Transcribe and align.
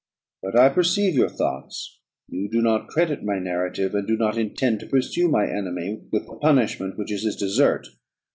But 0.41 0.57
I 0.57 0.69
perceive 0.69 1.13
your 1.13 1.29
thoughts: 1.29 1.99
you 2.27 2.49
do 2.49 2.63
not 2.63 2.87
credit 2.87 3.23
my 3.23 3.37
narrative, 3.37 3.93
and 3.93 4.07
do 4.07 4.17
not 4.17 4.35
intend 4.35 4.79
to 4.79 4.87
pursue 4.87 5.27
my 5.27 5.47
enemy 5.47 6.07
with 6.11 6.25
the 6.25 6.37
punishment 6.37 6.97
which 6.97 7.11
is 7.11 7.21
his 7.21 7.35
desert." 7.35 7.85